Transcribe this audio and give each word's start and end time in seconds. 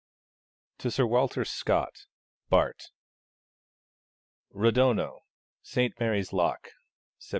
To 0.79 0.89
Sir 0.89 1.05
Walter 1.05 1.45
Scott, 1.45 2.07
Bart. 2.49 2.85
Rodono, 4.51 5.19
St. 5.61 5.93
Mary's 5.99 6.33
Loch: 6.33 6.69
Sept. 7.19 7.29